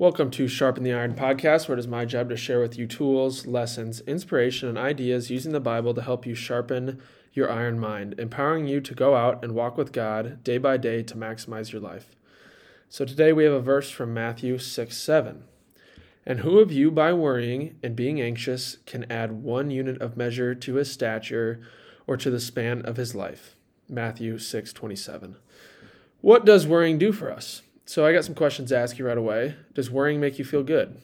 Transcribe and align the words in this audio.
Welcome 0.00 0.30
to 0.30 0.48
Sharpen 0.48 0.82
the 0.82 0.94
Iron 0.94 1.14
podcast, 1.14 1.68
where 1.68 1.76
it 1.76 1.78
is 1.78 1.86
my 1.86 2.06
job 2.06 2.30
to 2.30 2.36
share 2.38 2.58
with 2.58 2.78
you 2.78 2.86
tools, 2.86 3.46
lessons, 3.46 4.00
inspiration, 4.06 4.66
and 4.66 4.78
ideas 4.78 5.30
using 5.30 5.52
the 5.52 5.60
Bible 5.60 5.92
to 5.92 6.00
help 6.00 6.24
you 6.24 6.34
sharpen 6.34 7.02
your 7.34 7.50
iron 7.52 7.78
mind, 7.78 8.14
empowering 8.18 8.66
you 8.66 8.80
to 8.80 8.94
go 8.94 9.14
out 9.14 9.44
and 9.44 9.54
walk 9.54 9.76
with 9.76 9.92
God 9.92 10.42
day 10.42 10.56
by 10.56 10.78
day 10.78 11.02
to 11.02 11.16
maximize 11.16 11.70
your 11.70 11.82
life. 11.82 12.16
So 12.88 13.04
today 13.04 13.34
we 13.34 13.44
have 13.44 13.52
a 13.52 13.60
verse 13.60 13.90
from 13.90 14.14
Matthew 14.14 14.56
6 14.56 14.96
7. 14.96 15.44
And 16.24 16.40
who 16.40 16.60
of 16.60 16.72
you, 16.72 16.90
by 16.90 17.12
worrying 17.12 17.76
and 17.82 17.94
being 17.94 18.22
anxious, 18.22 18.78
can 18.86 19.04
add 19.12 19.42
one 19.42 19.70
unit 19.70 20.00
of 20.00 20.16
measure 20.16 20.54
to 20.54 20.76
his 20.76 20.90
stature 20.90 21.60
or 22.06 22.16
to 22.16 22.30
the 22.30 22.40
span 22.40 22.80
of 22.86 22.96
his 22.96 23.14
life? 23.14 23.54
Matthew 23.86 24.38
6 24.38 24.72
27. 24.72 25.36
What 26.22 26.46
does 26.46 26.66
worrying 26.66 26.96
do 26.96 27.12
for 27.12 27.30
us? 27.30 27.60
So 27.90 28.06
I 28.06 28.12
got 28.12 28.24
some 28.24 28.36
questions 28.36 28.68
to 28.68 28.78
ask 28.78 29.00
you 29.00 29.04
right 29.08 29.18
away. 29.18 29.56
Does 29.74 29.90
worrying 29.90 30.20
make 30.20 30.38
you 30.38 30.44
feel 30.44 30.62
good? 30.62 30.96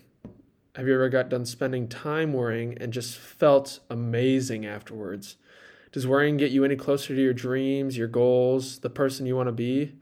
Have 0.76 0.86
you 0.86 0.94
ever 0.94 1.08
got 1.08 1.28
done 1.28 1.44
spending 1.44 1.88
time 1.88 2.32
worrying 2.32 2.78
and 2.80 2.92
just 2.92 3.18
felt 3.18 3.80
amazing 3.90 4.64
afterwards? 4.64 5.34
Does 5.90 6.06
worrying 6.06 6.36
get 6.36 6.52
you 6.52 6.64
any 6.64 6.76
closer 6.76 7.12
to 7.12 7.20
your 7.20 7.32
dreams, 7.32 7.98
your 7.98 8.06
goals, 8.06 8.78
the 8.78 8.88
person 8.88 9.26
you 9.26 9.34
want 9.34 9.48
to 9.48 9.52
be? 9.52 9.96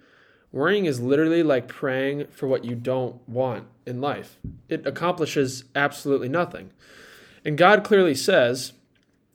Worrying 0.53 0.85
is 0.85 1.01
literally 1.01 1.43
like 1.43 1.69
praying 1.69 2.27
for 2.27 2.49
what 2.49 2.67
you 2.67 2.75
don't 2.75 3.27
want 3.27 3.67
in 3.87 4.03
life. 4.03 4.39
It 4.69 4.87
accomplishes 4.87 5.65
absolutely 5.75 6.29
nothing. 6.29 6.71
And 7.47 7.57
God 7.57 7.83
clearly 7.83 8.15
says, 8.15 8.75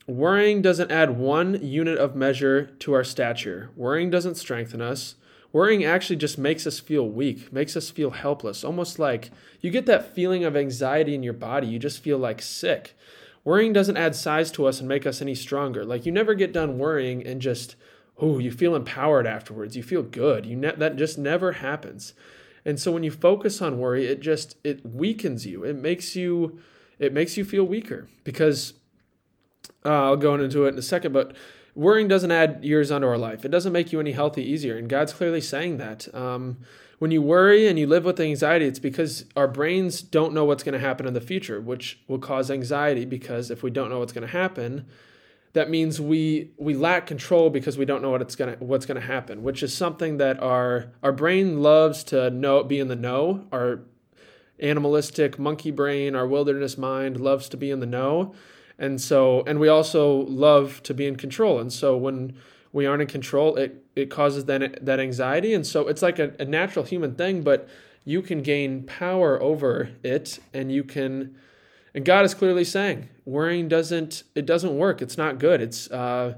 worrying 0.06 0.62
doesn't 0.62 0.92
add 0.92 1.18
one 1.18 1.66
unit 1.66 1.98
of 1.98 2.16
measure 2.16 2.66
to 2.78 2.94
our 2.94 3.04
stature. 3.04 3.72
Worrying 3.76 4.12
doesn't 4.12 4.36
strengthen 4.36 4.84
us. 4.84 5.16
Worrying 5.52 5.84
actually 5.84 6.18
just 6.18 6.38
makes 6.38 6.68
us 6.68 6.80
feel 6.80 7.08
weak, 7.08 7.52
makes 7.52 7.76
us 7.76 7.90
feel 7.90 8.12
helpless, 8.12 8.64
almost 8.64 9.00
like 9.00 9.32
you 9.62 9.72
get 9.72 9.88
that 9.88 10.14
feeling 10.14 10.44
of 10.44 10.56
anxiety 10.56 11.16
in 11.16 11.24
your 11.24 11.34
body. 11.34 11.68
You 11.68 11.80
just 11.80 12.04
feel 12.04 12.20
like 12.20 12.42
sick. 12.42 12.96
Worrying 13.44 13.74
doesn't 13.74 13.98
add 13.98 14.16
size 14.16 14.52
to 14.52 14.68
us 14.68 14.80
and 14.80 14.88
make 14.88 15.08
us 15.08 15.22
any 15.22 15.34
stronger. 15.34 15.84
Like 15.84 16.06
you 16.06 16.12
never 16.12 16.36
get 16.36 16.54
done 16.54 16.78
worrying 16.78 17.26
and 17.26 17.42
just, 17.42 17.76
oh, 18.18 18.38
you 18.38 18.52
feel 18.52 18.76
empowered 18.76 19.26
afterwards. 19.26 19.76
You 19.76 19.82
feel 19.82 20.04
good. 20.04 20.46
You 20.46 20.56
ne- 20.56 20.76
that 20.76 20.98
just 20.98 21.18
never 21.18 21.54
happens. 21.54 22.14
And 22.64 22.80
so 22.80 22.92
when 22.92 23.04
you 23.04 23.12
focus 23.12 23.62
on 23.62 23.80
worry, 23.80 24.06
it 24.06 24.20
just 24.20 24.58
it 24.64 24.86
weakens 24.86 25.46
you. 25.48 25.64
It 25.64 25.78
makes 25.78 26.16
you 26.16 26.60
it 27.00 27.14
makes 27.14 27.38
you 27.38 27.46
feel 27.46 27.64
weaker 27.64 28.08
because 28.24 28.74
uh, 29.86 29.90
I'll 29.90 30.18
go 30.18 30.36
into 30.36 30.66
it 30.66 30.74
in 30.74 30.78
a 30.78 30.84
second, 30.84 31.14
but 31.14 31.36
worrying 31.80 32.10
doesn't 32.10 32.32
add 32.32 32.64
years 32.64 32.92
onto 32.92 33.08
our 33.08 33.18
life. 33.18 33.46
It 33.46 33.50
doesn't 33.50 33.72
make 33.72 33.94
you 33.94 34.02
any 34.02 34.12
healthy 34.12 34.44
easier. 34.44 34.78
And 34.78 34.90
God's 34.90 35.14
clearly 35.14 35.40
saying 35.40 35.78
that. 35.78 36.14
Um, 36.14 36.58
when 37.00 37.12
you 37.12 37.22
worry 37.22 37.68
and 37.68 37.80
you 37.80 37.88
live 37.88 38.04
with 38.04 38.20
anxiety, 38.20 38.66
it's 38.66 38.80
because 38.80 39.24
our 39.38 39.48
brains 39.48 40.02
don't 40.02 40.34
know 40.34 40.44
what's 40.44 40.64
going 40.64 40.74
to 40.74 40.80
happen 40.80 41.08
in 41.08 41.14
the 41.14 41.22
future, 41.22 41.62
which 41.62 41.98
will 42.10 42.20
cause 42.20 42.52
anxiety 42.52 43.06
because 43.06 43.50
if 43.50 43.64
we 43.64 43.72
don't 43.72 43.90
know 43.90 44.00
what's 44.00 44.12
going 44.12 44.28
to 44.28 44.34
happen, 44.34 44.86
that 45.54 45.70
means 45.70 46.02
we 46.02 46.52
we 46.58 46.76
lack 46.76 47.08
control 47.08 47.50
because 47.50 47.78
we 47.78 47.86
don't 47.86 48.04
know 48.04 48.12
what 48.12 48.22
it's 48.22 48.36
gonna 48.36 48.56
what's 48.60 48.86
gonna 48.86 49.00
happen, 49.00 49.42
which 49.42 49.64
is 49.64 49.76
something 49.76 50.18
that 50.18 50.40
our 50.44 50.92
our 51.02 51.12
brain 51.12 51.64
loves 51.64 52.04
to 52.04 52.30
know 52.30 52.64
be 52.64 52.80
in 52.80 52.88
the 52.88 52.96
know. 52.96 53.48
Our 53.52 53.80
animalistic 54.60 55.40
monkey 55.40 55.72
brain, 55.72 56.16
our 56.16 56.28
wilderness 56.28 56.78
mind 56.78 57.20
loves 57.20 57.50
to 57.50 57.58
be 57.58 57.72
in 57.72 57.80
the 57.80 57.88
know 57.88 58.36
and 58.80 59.00
so 59.00 59.44
and 59.46 59.60
we 59.60 59.68
also 59.68 60.22
love 60.22 60.82
to 60.84 60.94
be 60.94 61.06
in 61.06 61.18
control. 61.18 61.60
And 61.60 61.72
so 61.72 61.96
when 61.98 62.36
we 62.72 62.86
aren't 62.86 63.02
in 63.02 63.08
control 63.08 63.56
it 63.58 63.84
it 63.96 64.10
causes 64.10 64.46
that 64.46 64.84
that 64.84 65.00
anxiety. 65.00 65.54
And 65.54 65.68
so 65.68 65.88
it's 65.88 66.02
like 66.02 66.18
a, 66.18 66.34
a 66.40 66.46
natural 66.46 66.86
human 66.86 67.14
thing 67.14 67.44
but 67.44 67.68
you 68.06 68.22
can 68.22 68.42
gain 68.42 68.84
power 68.84 69.42
over 69.44 69.90
it 70.02 70.40
and 70.54 70.72
you 70.72 70.84
can 70.84 71.36
and 71.94 72.06
god 72.06 72.24
is 72.24 72.34
clearly 72.34 72.64
saying 72.64 73.10
worrying 73.26 73.68
doesn't 73.68 74.24
it 74.34 74.46
doesn't 74.46 74.76
work. 74.78 75.02
It's 75.02 75.18
not 75.18 75.38
good. 75.38 75.62
It's 75.62 75.92
uh 75.92 76.36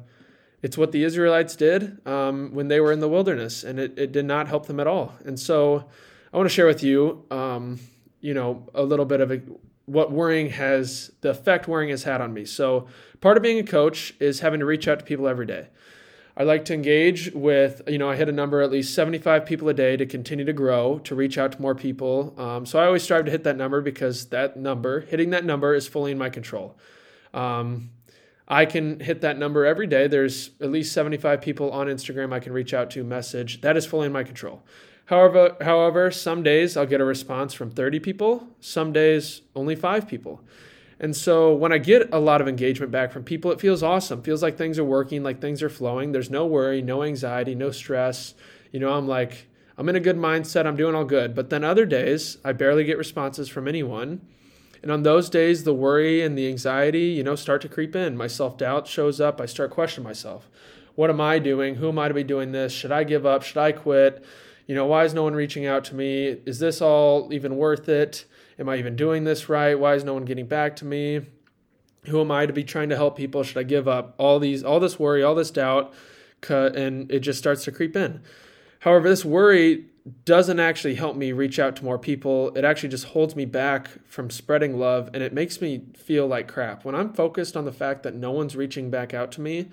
it's 0.64 0.78
what 0.78 0.92
the 0.92 1.04
israelites 1.04 1.56
did 1.56 2.06
um, 2.08 2.52
when 2.54 2.68
they 2.68 2.80
were 2.80 2.92
in 2.92 3.00
the 3.00 3.10
wilderness 3.10 3.64
and 3.64 3.80
it, 3.80 3.98
it 3.98 4.12
did 4.12 4.26
not 4.26 4.48
help 4.48 4.68
them 4.68 4.80
at 4.80 4.88
all. 4.88 5.14
And 5.26 5.40
so 5.40 5.86
i 6.34 6.38
want 6.38 6.50
to 6.50 6.54
share 6.54 6.66
with 6.66 6.82
you 6.82 7.26
um, 7.30 7.80
you 8.22 8.34
know 8.34 8.68
a 8.74 8.84
little 8.84 9.06
bit 9.06 9.20
of 9.22 9.32
a, 9.32 9.42
what 9.92 10.12
worrying 10.12 10.50
has 10.50 11.12
the 11.22 11.30
effect 11.30 11.68
worrying 11.68 11.90
has 11.90 12.04
had 12.04 12.22
on 12.22 12.34
me. 12.34 12.46
So 12.46 12.88
part 13.20 13.38
of 13.38 13.44
being 13.44 13.60
a 13.60 13.64
coach 13.64 14.14
is 14.20 14.40
having 14.40 14.60
to 14.62 14.66
reach 14.66 14.88
out 14.88 15.00
to 15.00 15.06
people 15.06 15.28
every 15.28 15.46
day. 15.46 15.68
I 16.38 16.44
like 16.44 16.64
to 16.66 16.74
engage 16.74 17.32
with, 17.34 17.82
you 17.88 17.98
know, 17.98 18.10
I 18.10 18.16
hit 18.16 18.30
a 18.30 18.32
number 18.32 18.62
at 18.62 18.72
least 18.72 18.96
75 18.96 19.46
people 19.46 19.68
a 19.68 19.74
day 19.74 19.98
to 19.98 20.06
continue 20.06 20.46
to 20.46 20.54
grow, 20.54 21.00
to 21.00 21.14
reach 21.14 21.38
out 21.38 21.52
to 21.52 21.62
more 21.62 21.76
people. 21.76 22.34
Um, 22.38 22.66
so 22.66 22.80
I 22.80 22.86
always 22.86 23.04
strive 23.04 23.26
to 23.26 23.32
hit 23.32 23.44
that 23.44 23.58
number 23.58 23.82
because 23.82 24.28
that 24.28 24.56
number, 24.56 25.02
hitting 25.02 25.32
that 25.32 25.44
number 25.44 25.76
is 25.76 25.88
fully 25.88 26.12
in 26.12 26.18
my 26.18 26.30
control. 26.30 26.78
Um, 27.34 27.90
I 28.48 28.66
can 28.66 29.02
hit 29.02 29.22
that 29.22 29.38
number 29.38 29.66
every 29.66 29.88
day. 29.88 30.08
There's 30.08 30.52
at 30.62 30.72
least 30.72 30.94
75 30.94 31.42
people 31.42 31.72
on 31.72 31.88
Instagram 31.88 32.34
I 32.34 32.40
can 32.40 32.54
reach 32.54 32.74
out 32.74 32.90
to, 32.92 33.04
message. 33.04 33.62
That 33.62 33.76
is 33.76 33.86
fully 33.86 34.08
in 34.08 34.14
my 34.14 34.24
control. 34.24 34.64
However, 35.06 35.58
however, 35.62 36.12
some 36.12 36.44
days 36.44 36.78
I'll 36.78 36.86
get 36.86 37.02
a 37.02 37.06
response 37.06 37.54
from 37.54 37.72
30 37.72 38.00
people, 38.00 38.48
some 38.60 38.94
days 38.94 39.42
only 39.56 39.76
5 39.76 40.08
people. 40.08 40.42
And 41.00 41.16
so 41.16 41.54
when 41.54 41.74
I 41.74 41.80
get 41.80 42.14
a 42.14 42.20
lot 42.20 42.42
of 42.42 42.48
engagement 42.48 42.92
back 42.92 43.12
from 43.12 43.24
people, 43.24 43.52
it 43.52 43.60
feels 43.60 43.82
awesome. 43.82 44.22
feels 44.22 44.44
like 44.44 44.58
things 44.58 44.78
are 44.78 44.86
working, 44.86 45.24
like 45.24 45.42
things 45.42 45.64
are 45.64 45.70
flowing. 45.70 46.12
There's 46.12 46.30
no 46.30 46.46
worry, 46.46 46.82
no 46.82 47.04
anxiety, 47.04 47.56
no 47.56 47.72
stress. 47.72 48.36
You 48.72 48.80
know, 48.80 48.94
I'm 48.94 49.08
like 49.08 49.48
I'm 49.78 49.90
in 49.90 49.96
a 49.96 50.00
good 50.00 50.18
mindset, 50.18 50.68
I'm 50.68 50.76
doing 50.76 50.94
all 50.94 51.06
good. 51.06 51.34
But 51.34 51.50
then 51.50 51.64
other 51.64 51.88
days, 51.88 52.38
I 52.46 52.52
barely 52.52 52.84
get 52.84 53.00
responses 53.00 53.50
from 53.50 53.68
anyone. 53.68 54.22
And 54.84 54.92
on 54.92 55.02
those 55.02 55.28
days, 55.28 55.64
the 55.64 55.74
worry 55.74 56.22
and 56.22 56.38
the 56.38 56.48
anxiety, 56.48 57.06
you 57.06 57.24
know, 57.24 57.36
start 57.36 57.62
to 57.64 57.70
creep 57.70 57.96
in. 57.96 58.16
My 58.16 58.28
self 58.28 58.58
doubt 58.58 58.86
shows 58.86 59.20
up. 59.20 59.42
I 59.42 59.48
start 59.48 59.72
questioning 59.72 60.08
myself. 60.08 60.50
What 60.94 61.10
am 61.10 61.20
I 61.20 61.40
doing? 61.40 61.76
Who 61.76 61.90
am 61.90 61.98
I 61.98 62.10
to 62.10 62.14
be 62.14 62.24
doing 62.24 62.52
this? 62.52 62.72
Should 62.74 62.92
I 62.92 63.04
give 63.04 63.26
up? 63.26 63.42
Should 63.42 63.58
I 63.58 63.72
quit? 63.72 64.24
You 64.68 64.76
know, 64.76 64.86
why 64.86 65.04
is 65.06 65.14
no 65.14 65.24
one 65.24 65.34
reaching 65.34 65.66
out 65.66 65.84
to 65.86 65.96
me? 65.96 66.38
Is 66.46 66.60
this 66.60 66.82
all 66.82 67.34
even 67.34 67.58
worth 67.58 67.90
it? 67.90 68.26
Am 68.60 68.70
I 68.70 68.78
even 68.78 68.96
doing 68.96 69.24
this 69.24 69.50
right? 69.50 69.78
Why 69.78 69.96
is 69.96 70.04
no 70.04 70.14
one 70.14 70.26
getting 70.26 70.48
back 70.48 70.76
to 70.78 70.86
me? 70.86 71.22
Who 72.06 72.22
am 72.22 72.32
I 72.32 72.46
to 72.46 72.54
be 72.54 72.64
trying 72.64 72.90
to 72.90 72.96
help 72.96 73.18
people? 73.18 73.44
Should 73.44 73.58
I 73.58 73.64
give 73.64 73.88
up? 73.88 74.16
All 74.18 74.40
these, 74.40 74.64
all 74.64 74.80
this 74.80 75.00
worry, 75.00 75.24
all 75.24 75.36
this 75.36 75.52
doubt, 75.52 75.94
and 76.50 77.12
it 77.12 77.20
just 77.20 77.40
starts 77.40 77.64
to 77.66 77.72
creep 77.72 77.96
in. 77.96 78.22
However, 78.80 79.10
this 79.10 79.24
worry 79.24 79.86
doesn't 80.26 80.60
actually 80.60 80.96
help 80.96 81.16
me 81.16 81.32
reach 81.32 81.60
out 81.60 81.76
to 81.76 81.86
more 81.86 82.00
people. 82.00 82.56
It 82.56 82.66
actually 82.66 82.90
just 82.90 83.06
holds 83.06 83.36
me 83.36 83.46
back 83.46 83.90
from 84.08 84.32
spreading 84.32 84.80
love 84.80 85.12
and 85.14 85.22
it 85.22 85.34
makes 85.34 85.62
me 85.62 85.84
feel 85.96 86.26
like 86.26 86.48
crap. 86.48 86.84
When 86.84 86.96
I'm 86.96 87.14
focused 87.14 87.56
on 87.56 87.66
the 87.66 87.72
fact 87.72 88.02
that 88.04 88.16
no 88.16 88.32
one's 88.32 88.56
reaching 88.56 88.90
back 88.90 89.14
out 89.14 89.32
to 89.34 89.42
me, 89.42 89.70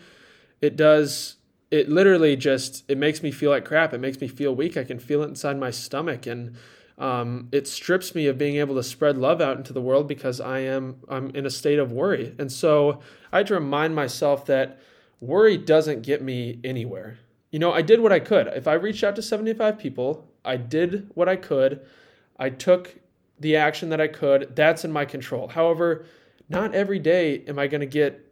it 0.60 0.76
does 0.76 1.36
it 1.70 1.88
literally 1.88 2.36
just 2.36 2.84
it 2.88 2.98
makes 2.98 3.22
me 3.22 3.30
feel 3.30 3.50
like 3.50 3.64
crap. 3.64 3.92
It 3.92 3.98
makes 3.98 4.20
me 4.20 4.28
feel 4.28 4.54
weak. 4.54 4.76
I 4.76 4.84
can 4.84 4.98
feel 4.98 5.22
it 5.22 5.28
inside 5.28 5.58
my 5.58 5.70
stomach, 5.70 6.26
and 6.26 6.56
um, 6.96 7.48
it 7.52 7.68
strips 7.68 8.14
me 8.14 8.26
of 8.26 8.38
being 8.38 8.56
able 8.56 8.74
to 8.74 8.82
spread 8.82 9.18
love 9.18 9.40
out 9.40 9.56
into 9.56 9.72
the 9.72 9.80
world 9.80 10.08
because 10.08 10.40
I 10.40 10.60
am 10.60 10.96
I'm 11.08 11.30
in 11.30 11.46
a 11.46 11.50
state 11.50 11.78
of 11.78 11.92
worry. 11.92 12.34
And 12.38 12.50
so 12.50 13.00
I 13.32 13.38
had 13.38 13.46
to 13.48 13.54
remind 13.54 13.94
myself 13.94 14.46
that 14.46 14.80
worry 15.20 15.56
doesn't 15.56 16.02
get 16.02 16.22
me 16.22 16.58
anywhere. 16.64 17.18
You 17.50 17.58
know, 17.58 17.72
I 17.72 17.82
did 17.82 18.00
what 18.00 18.12
I 18.12 18.20
could. 18.20 18.46
If 18.48 18.68
I 18.68 18.74
reached 18.74 19.04
out 19.04 19.16
to 19.16 19.22
75 19.22 19.78
people, 19.78 20.26
I 20.44 20.56
did 20.56 21.10
what 21.14 21.28
I 21.28 21.36
could. 21.36 21.80
I 22.38 22.50
took 22.50 22.96
the 23.40 23.56
action 23.56 23.88
that 23.90 24.00
I 24.00 24.08
could. 24.08 24.54
That's 24.54 24.84
in 24.84 24.92
my 24.92 25.04
control. 25.04 25.48
However, 25.48 26.04
not 26.48 26.74
every 26.74 26.98
day 26.98 27.44
am 27.46 27.58
I 27.58 27.66
going 27.66 27.80
to 27.80 27.86
get 27.86 28.27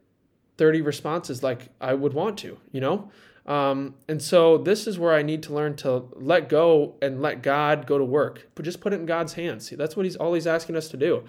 30 0.59 0.83
responses 0.83 1.43
like 1.43 1.69
I 1.81 1.95
would 1.95 2.13
want 2.13 2.39
to, 2.39 2.59
you 2.73 2.81
know? 2.81 3.11
Um, 3.47 3.95
and 4.09 4.21
so 4.21 4.59
this 4.59 4.87
is 4.87 4.99
where 4.99 5.15
I 5.15 5.23
need 5.23 5.43
to 5.45 5.55
learn 5.55 5.77
to 5.77 6.05
let 6.15 6.49
go 6.49 6.97
and 7.01 7.23
let 7.23 7.43
God 7.43 7.87
go 7.87 7.97
to 7.97 8.05
work. 8.05 8.49
But 8.55 8.65
just 8.65 8.81
put 8.81 8.93
it 8.93 9.01
in 9.01 9.07
God's 9.07 9.35
hands. 9.35 9.69
See, 9.69 9.77
that's 9.77 9.97
what 9.97 10.05
He's 10.05 10.17
all 10.17 10.35
He's 10.35 10.47
asking 10.47 10.77
us 10.77 10.89
to 10.89 10.97
do. 10.97 11.25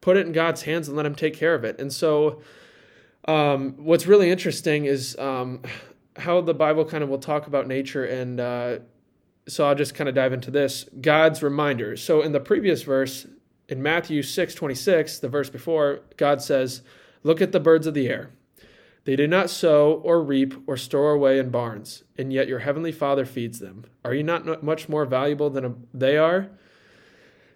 Put 0.00 0.16
it 0.16 0.26
in 0.26 0.32
God's 0.32 0.62
hands 0.62 0.88
and 0.88 0.96
let 0.96 1.06
Him 1.06 1.14
take 1.14 1.34
care 1.34 1.54
of 1.54 1.64
it. 1.64 1.80
And 1.80 1.92
so, 1.92 2.42
um, 3.26 3.74
what's 3.78 4.06
really 4.06 4.30
interesting 4.30 4.84
is 4.84 5.18
um, 5.18 5.62
how 6.16 6.40
the 6.40 6.54
Bible 6.54 6.84
kind 6.84 7.02
of 7.02 7.08
will 7.08 7.18
talk 7.18 7.46
about 7.46 7.66
nature. 7.66 8.04
And 8.04 8.40
uh, 8.40 8.78
so 9.46 9.66
I'll 9.66 9.74
just 9.74 9.94
kind 9.94 10.08
of 10.08 10.14
dive 10.14 10.32
into 10.32 10.50
this 10.50 10.84
God's 11.00 11.42
reminders. 11.42 12.02
So 12.02 12.22
in 12.22 12.32
the 12.32 12.40
previous 12.40 12.82
verse, 12.82 13.26
in 13.68 13.82
Matthew 13.82 14.22
6 14.22 14.54
26, 14.54 15.18
the 15.18 15.28
verse 15.28 15.50
before, 15.50 16.00
God 16.16 16.42
says, 16.42 16.82
Look 17.22 17.40
at 17.40 17.52
the 17.52 17.60
birds 17.60 17.86
of 17.86 17.94
the 17.94 18.08
air. 18.08 18.30
They 19.08 19.16
do 19.16 19.26
not 19.26 19.48
sow 19.48 20.02
or 20.04 20.22
reap 20.22 20.52
or 20.66 20.76
store 20.76 21.12
away 21.12 21.38
in 21.38 21.48
barns, 21.48 22.04
and 22.18 22.30
yet 22.30 22.46
your 22.46 22.58
heavenly 22.58 22.92
Father 22.92 23.24
feeds 23.24 23.58
them. 23.58 23.86
Are 24.04 24.12
you 24.12 24.22
not 24.22 24.62
much 24.62 24.86
more 24.86 25.06
valuable 25.06 25.48
than 25.48 25.86
they 25.94 26.18
are? 26.18 26.50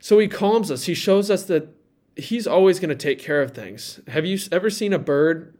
So 0.00 0.18
he 0.18 0.28
calms 0.28 0.70
us. 0.70 0.84
He 0.84 0.94
shows 0.94 1.30
us 1.30 1.42
that 1.42 1.68
he's 2.16 2.46
always 2.46 2.80
going 2.80 2.88
to 2.88 2.94
take 2.94 3.18
care 3.18 3.42
of 3.42 3.50
things. 3.50 4.00
Have 4.08 4.24
you 4.24 4.38
ever 4.50 4.70
seen 4.70 4.94
a 4.94 4.98
bird 4.98 5.54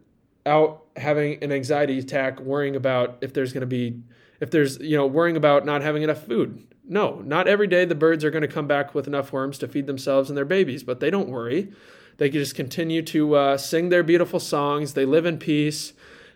out 0.47 0.87
having 0.97 1.45
an 1.45 1.53
anxiety 1.53 1.99
attack, 1.99 2.41
worrying 2.41 2.75
about 2.75 3.19
if 3.21 3.35
there's 3.35 3.53
going 3.53 3.61
to 3.61 3.67
be, 3.67 4.01
if 4.41 4.51
there's, 4.51 4.79
you 4.79 4.97
know, 4.97 5.07
worrying 5.07 5.37
about 5.37 5.67
not 5.67 5.83
having 5.83 6.03
enough 6.03 6.25
food? 6.25 6.67
No, 6.89 7.21
not 7.23 7.47
every 7.49 7.67
day 7.67 7.85
the 7.85 7.95
birds 7.95 8.25
are 8.25 8.31
going 8.31 8.41
to 8.41 8.49
come 8.49 8.67
back 8.67 8.95
with 8.95 9.07
enough 9.07 9.31
worms 9.31 9.59
to 9.59 9.69
feed 9.69 9.87
themselves 9.87 10.31
and 10.31 10.39
their 10.39 10.47
babies, 10.47 10.85
but 10.85 11.01
they 11.01 11.11
don't 11.11 11.29
worry. 11.29 11.71
They 12.19 12.29
just 12.29 12.55
continue 12.55 13.03
to 13.03 13.35
uh, 13.35 13.57
sing 13.57 13.89
their 13.89 14.03
beautiful 14.03 14.41
songs. 14.41 14.95
They 14.95 15.05
live 15.05 15.27
in 15.27 15.39
peace. 15.39 15.93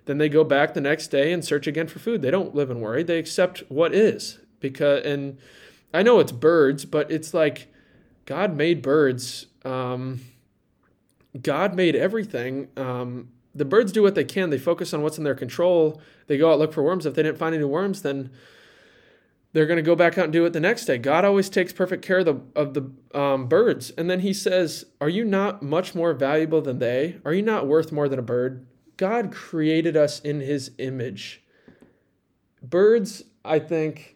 Then 0.07 0.19
they 0.19 0.29
go 0.29 0.45
back 0.45 0.75
the 0.75 0.81
next 0.81 1.09
day 1.09 1.33
and 1.33 1.45
search 1.45 1.67
again 1.67 1.89
for 1.89 1.99
food. 1.99 2.23
They 2.23 2.31
don't 2.31 2.55
live 2.55 2.71
in 2.71 2.81
worry. 2.81 3.03
They 3.03 3.19
accept 3.19 3.63
what 3.69 3.95
is 3.95 4.39
because 4.61 5.05
and 5.05 5.39
I 5.93 6.03
know 6.03 6.21
it's 6.21 6.33
birds, 6.33 6.85
but 6.85 7.11
it's 7.11 7.35
like 7.35 7.73
God 8.25 8.57
made 8.57 8.83
birds. 8.83 9.47
Um, 9.65 10.21
God 11.41 11.75
made 11.75 11.97
everything. 11.97 12.69
Um, 12.77 13.31
the 13.55 13.65
birds 13.65 13.93
do 13.93 14.03
what 14.03 14.15
they 14.15 14.25
can. 14.25 14.51
They 14.51 14.59
focus 14.59 14.93
on 14.93 15.03
what's 15.03 15.19
in 15.19 15.25
their 15.25 15.35
control. 15.35 16.01
They 16.27 16.37
go 16.37 16.53
out 16.53 16.59
look 16.59 16.73
for 16.73 16.83
worms. 16.83 17.07
If 17.07 17.15
they 17.15 17.23
didn't 17.23 17.39
find 17.39 17.55
any 17.55 17.65
worms, 17.65 18.03
then 18.03 18.31
they're 19.53 19.67
going 19.67 19.79
to 19.79 19.83
go 19.83 19.97
back 19.97 20.19
out 20.19 20.25
and 20.25 20.33
do 20.33 20.45
it 20.45 20.53
the 20.53 20.61
next 20.61 20.85
day. 20.85 20.99
God 20.99 21.25
always 21.25 21.49
takes 21.49 21.73
perfect 21.73 22.05
care 22.05 22.19
of 22.19 22.27
the 22.27 22.41
of 22.55 22.75
the 22.75 22.91
um, 23.19 23.47
birds. 23.49 23.91
And 23.91 24.11
then 24.11 24.21
He 24.21 24.33
says, 24.33 24.87
"Are 25.01 25.09
you 25.09 25.25
not 25.25 25.63
much 25.63 25.95
more 25.95 26.13
valuable 26.13 26.61
than 26.61 26.79
they? 26.79 27.17
Are 27.25 27.33
you 27.33 27.43
not 27.43 27.67
worth 27.67 27.93
more 27.93 28.09
than 28.09 28.19
a 28.19 28.23
bird? 28.23 28.67
God 28.97 29.33
created 29.33 29.97
us 29.97 30.21
in 30.21 30.41
His 30.41 30.73
image. 30.79 31.43
Birds, 32.63 33.25
I 33.45 33.59
think." 33.59 34.15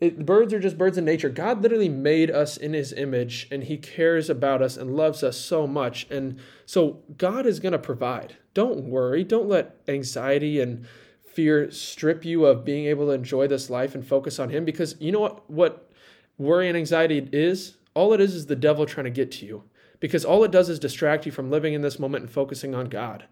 It, 0.00 0.26
birds 0.26 0.52
are 0.52 0.58
just 0.58 0.76
birds 0.76 0.98
in 0.98 1.04
nature. 1.04 1.28
God 1.28 1.62
literally 1.62 1.88
made 1.88 2.28
us 2.28 2.56
in 2.56 2.72
his 2.72 2.92
image 2.92 3.46
and 3.52 3.62
he 3.62 3.76
cares 3.76 4.28
about 4.28 4.60
us 4.60 4.76
and 4.76 4.96
loves 4.96 5.22
us 5.22 5.36
so 5.36 5.64
much. 5.64 6.08
And 6.10 6.40
so 6.66 7.04
God 7.16 7.46
is 7.46 7.60
going 7.60 7.70
to 7.70 7.78
provide. 7.78 8.36
Don't 8.52 8.82
worry. 8.82 9.22
Don't 9.22 9.48
let 9.48 9.76
anxiety 9.86 10.60
and 10.60 10.86
fear 11.32 11.70
strip 11.70 12.24
you 12.24 12.44
of 12.44 12.64
being 12.64 12.86
able 12.86 13.06
to 13.06 13.12
enjoy 13.12 13.46
this 13.46 13.70
life 13.70 13.94
and 13.94 14.06
focus 14.06 14.38
on 14.38 14.50
him 14.50 14.64
because 14.64 14.96
you 15.00 15.12
know 15.12 15.20
what 15.20 15.50
what 15.50 15.90
worry 16.38 16.68
and 16.68 16.76
anxiety 16.76 17.28
is? 17.32 17.76
All 17.94 18.12
it 18.12 18.20
is 18.20 18.34
is 18.34 18.46
the 18.46 18.56
devil 18.56 18.86
trying 18.86 19.04
to 19.04 19.10
get 19.10 19.30
to 19.32 19.46
you. 19.46 19.64
Because 20.00 20.24
all 20.24 20.42
it 20.42 20.50
does 20.50 20.68
is 20.68 20.78
distract 20.78 21.26
you 21.26 21.32
from 21.32 21.50
living 21.50 21.74
in 21.74 21.82
this 21.82 21.98
moment 21.98 22.24
and 22.24 22.30
focusing 22.30 22.74
on 22.74 22.88
God. 22.88 23.24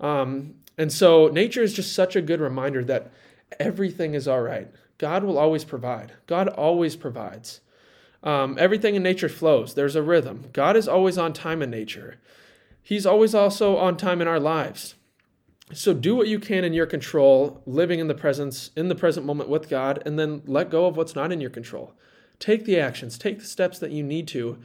Um, 0.00 0.54
and 0.78 0.92
so 0.92 1.28
nature 1.28 1.62
is 1.62 1.72
just 1.72 1.94
such 1.94 2.14
a 2.14 2.22
good 2.22 2.40
reminder 2.40 2.84
that 2.84 3.10
everything 3.58 4.14
is 4.14 4.26
all 4.28 4.40
right 4.40 4.68
God 4.98 5.24
will 5.24 5.36
always 5.36 5.64
provide. 5.64 6.12
God 6.28 6.46
always 6.46 6.94
provides. 6.94 7.60
Um, 8.22 8.56
everything 8.56 8.94
in 8.94 9.02
nature 9.02 9.28
flows. 9.28 9.74
There's 9.74 9.96
a 9.96 10.02
rhythm. 10.02 10.44
God 10.52 10.76
is 10.76 10.86
always 10.86 11.18
on 11.18 11.32
time 11.32 11.60
in 11.60 11.70
nature. 11.70 12.20
He's 12.80 13.04
always 13.04 13.34
also 13.34 13.76
on 13.76 13.96
time 13.96 14.20
in 14.20 14.28
our 14.28 14.38
lives. 14.38 14.94
So 15.72 15.94
do 15.94 16.14
what 16.14 16.28
you 16.28 16.38
can 16.38 16.64
in 16.64 16.72
your 16.72 16.86
control, 16.86 17.62
living 17.66 18.00
in 18.00 18.08
the 18.08 18.14
presence, 18.14 18.70
in 18.76 18.88
the 18.88 18.94
present 18.94 19.24
moment 19.24 19.48
with 19.48 19.68
God, 19.68 20.02
and 20.04 20.18
then 20.18 20.42
let 20.46 20.70
go 20.70 20.86
of 20.86 20.96
what's 20.96 21.14
not 21.14 21.32
in 21.32 21.40
your 21.40 21.50
control. 21.50 21.94
Take 22.38 22.64
the 22.64 22.78
actions, 22.78 23.16
take 23.16 23.38
the 23.38 23.44
steps 23.44 23.78
that 23.78 23.92
you 23.92 24.02
need 24.02 24.28
to, 24.28 24.58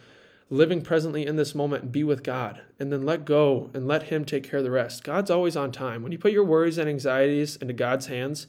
living 0.50 0.82
presently 0.82 1.26
in 1.26 1.36
this 1.36 1.54
moment 1.54 1.84
and 1.84 1.92
be 1.92 2.04
with 2.04 2.24
God, 2.24 2.62
and 2.80 2.92
then 2.92 3.06
let 3.06 3.26
go 3.26 3.70
and 3.74 3.88
let 3.88 4.04
Him 4.04 4.26
take 4.26 4.44
care 4.44 4.60
of 4.60 4.66
the 4.66 4.72
rest. 4.72 5.04
God's 5.04 5.30
always 5.30 5.56
on 5.56 5.72
time. 5.72 6.04
When 6.04 6.12
you 6.12 6.18
put 6.18 6.32
your 6.32 6.44
worries 6.44 6.78
and 6.78 6.90
anxieties 6.90 7.56
into 7.58 7.74
God's 7.74 8.08
hands, 8.08 8.48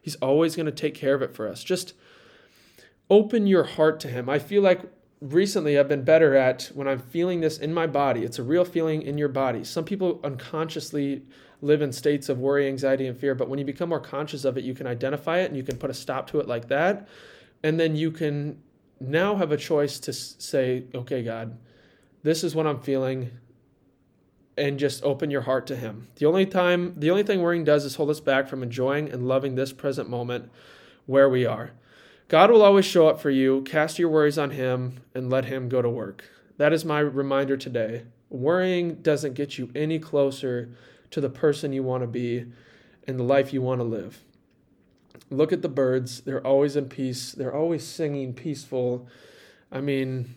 He's 0.00 0.16
always 0.16 0.56
going 0.56 0.66
to 0.66 0.72
take 0.72 0.94
care 0.94 1.14
of 1.14 1.22
it 1.22 1.34
for 1.34 1.46
us. 1.46 1.62
Just 1.62 1.94
open 3.08 3.46
your 3.46 3.64
heart 3.64 4.00
to 4.00 4.08
Him. 4.08 4.28
I 4.28 4.38
feel 4.38 4.62
like 4.62 4.80
recently 5.20 5.78
I've 5.78 5.88
been 5.88 6.04
better 6.04 6.34
at 6.34 6.70
when 6.74 6.88
I'm 6.88 7.00
feeling 7.00 7.40
this 7.40 7.58
in 7.58 7.74
my 7.74 7.86
body. 7.86 8.24
It's 8.24 8.38
a 8.38 8.42
real 8.42 8.64
feeling 8.64 9.02
in 9.02 9.18
your 9.18 9.28
body. 9.28 9.64
Some 9.64 9.84
people 9.84 10.20
unconsciously 10.24 11.22
live 11.62 11.82
in 11.82 11.92
states 11.92 12.28
of 12.28 12.38
worry, 12.38 12.66
anxiety, 12.66 13.06
and 13.06 13.18
fear, 13.18 13.34
but 13.34 13.48
when 13.48 13.58
you 13.58 13.64
become 13.64 13.88
more 13.88 14.00
conscious 14.00 14.44
of 14.44 14.56
it, 14.56 14.64
you 14.64 14.74
can 14.74 14.86
identify 14.86 15.38
it 15.38 15.46
and 15.46 15.56
you 15.56 15.62
can 15.62 15.76
put 15.76 15.90
a 15.90 15.94
stop 15.94 16.26
to 16.30 16.40
it 16.40 16.48
like 16.48 16.68
that. 16.68 17.08
And 17.62 17.78
then 17.78 17.96
you 17.96 18.10
can 18.10 18.62
now 19.00 19.36
have 19.36 19.52
a 19.52 19.56
choice 19.56 19.98
to 20.00 20.12
say, 20.12 20.84
okay, 20.94 21.22
God, 21.22 21.56
this 22.22 22.44
is 22.44 22.54
what 22.54 22.66
I'm 22.66 22.80
feeling 22.80 23.30
and 24.56 24.78
just 24.78 25.02
open 25.02 25.30
your 25.30 25.40
heart 25.42 25.66
to 25.68 25.76
him. 25.76 26.08
The 26.16 26.26
only 26.26 26.44
time 26.44 26.94
the 26.96 27.10
only 27.10 27.22
thing 27.22 27.40
worrying 27.40 27.64
does 27.64 27.84
is 27.84 27.96
hold 27.96 28.10
us 28.10 28.20
back 28.20 28.48
from 28.48 28.62
enjoying 28.62 29.10
and 29.10 29.26
loving 29.26 29.54
this 29.54 29.72
present 29.72 30.08
moment 30.08 30.50
where 31.06 31.28
we 31.28 31.46
are. 31.46 31.72
God 32.28 32.50
will 32.50 32.62
always 32.62 32.84
show 32.84 33.08
up 33.08 33.20
for 33.20 33.30
you. 33.30 33.62
Cast 33.62 33.98
your 33.98 34.10
worries 34.10 34.38
on 34.38 34.50
him 34.50 35.00
and 35.14 35.30
let 35.30 35.46
him 35.46 35.68
go 35.68 35.82
to 35.82 35.88
work. 35.88 36.24
That 36.58 36.72
is 36.72 36.84
my 36.84 37.00
reminder 37.00 37.56
today. 37.56 38.04
Worrying 38.28 38.96
doesn't 38.96 39.34
get 39.34 39.58
you 39.58 39.70
any 39.74 39.98
closer 39.98 40.68
to 41.10 41.20
the 41.20 41.30
person 41.30 41.72
you 41.72 41.82
want 41.82 42.02
to 42.02 42.06
be 42.06 42.46
and 43.06 43.18
the 43.18 43.24
life 43.24 43.52
you 43.52 43.62
want 43.62 43.80
to 43.80 43.84
live. 43.84 44.24
Look 45.30 45.52
at 45.52 45.62
the 45.62 45.68
birds. 45.68 46.22
They're 46.22 46.44
always 46.46 46.76
in 46.76 46.88
peace. 46.88 47.32
They're 47.32 47.54
always 47.54 47.86
singing 47.86 48.34
peaceful. 48.34 49.08
I 49.70 49.80
mean, 49.80 50.34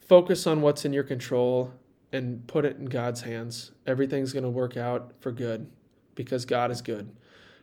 focus 0.00 0.46
on 0.46 0.60
what's 0.60 0.84
in 0.84 0.92
your 0.92 1.04
control 1.04 1.72
and 2.12 2.46
put 2.46 2.64
it 2.64 2.76
in 2.76 2.86
God's 2.86 3.22
hands. 3.22 3.72
Everything's 3.86 4.32
going 4.32 4.44
to 4.44 4.50
work 4.50 4.76
out 4.76 5.12
for 5.20 5.32
good 5.32 5.70
because 6.14 6.44
God 6.44 6.70
is 6.70 6.80
good. 6.80 7.10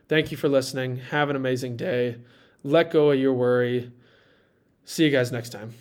Thank 0.08 0.30
you 0.30 0.36
for 0.36 0.48
listening. 0.48 0.96
Have 0.96 1.30
an 1.30 1.36
amazing 1.36 1.76
day. 1.76 2.18
Let 2.62 2.90
go 2.90 3.10
of 3.10 3.18
your 3.18 3.32
worry. 3.32 3.92
See 4.84 5.04
you 5.04 5.10
guys 5.10 5.32
next 5.32 5.50
time. 5.50 5.74